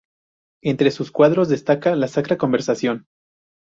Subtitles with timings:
[0.63, 3.05] Entre sus cuadros destaca la "Sacra Conversación".